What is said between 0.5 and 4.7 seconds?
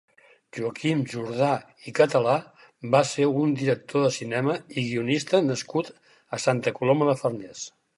Joaquim Jordà i Català va ser un director de cinema